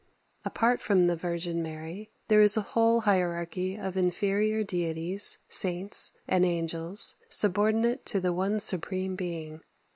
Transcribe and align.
Apart 0.43 0.81
from 0.81 1.03
the 1.03 1.15
Virgin 1.15 1.61
Mary, 1.61 2.09
there 2.27 2.41
is 2.41 2.57
a 2.57 2.61
whole 2.73 3.01
hierarchy 3.01 3.75
of 3.77 3.95
inferior 3.95 4.63
deities, 4.63 5.37
saints, 5.47 6.11
and 6.27 6.43
angels, 6.43 7.17
subordinate 7.29 8.03
to 8.07 8.19
the 8.19 8.33
One 8.33 8.59
Supreme 8.59 9.15
Being. 9.15 9.61